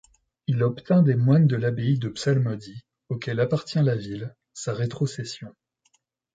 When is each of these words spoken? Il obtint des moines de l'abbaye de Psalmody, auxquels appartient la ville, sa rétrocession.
Il 0.47 0.63
obtint 0.63 1.03
des 1.03 1.13
moines 1.13 1.45
de 1.45 1.55
l'abbaye 1.55 1.99
de 1.99 2.09
Psalmody, 2.09 2.81
auxquels 3.09 3.39
appartient 3.39 3.83
la 3.83 3.95
ville, 3.95 4.35
sa 4.51 4.73
rétrocession. 4.73 5.53